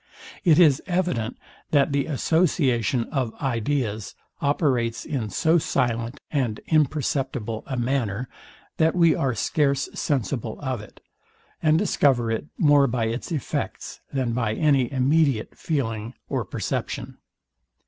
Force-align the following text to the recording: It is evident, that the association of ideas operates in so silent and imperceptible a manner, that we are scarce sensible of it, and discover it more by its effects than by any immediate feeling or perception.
It 0.43 0.57
is 0.57 0.81
evident, 0.87 1.37
that 1.69 1.91
the 1.91 2.07
association 2.07 3.03
of 3.11 3.35
ideas 3.39 4.15
operates 4.41 5.05
in 5.05 5.29
so 5.29 5.59
silent 5.59 6.19
and 6.31 6.59
imperceptible 6.65 7.61
a 7.67 7.77
manner, 7.77 8.27
that 8.77 8.95
we 8.95 9.13
are 9.13 9.35
scarce 9.35 9.89
sensible 9.93 10.59
of 10.59 10.81
it, 10.81 11.01
and 11.61 11.77
discover 11.77 12.31
it 12.31 12.47
more 12.57 12.87
by 12.87 13.05
its 13.09 13.31
effects 13.31 14.01
than 14.11 14.33
by 14.33 14.55
any 14.55 14.91
immediate 14.91 15.55
feeling 15.55 16.15
or 16.27 16.45
perception. 16.45 17.19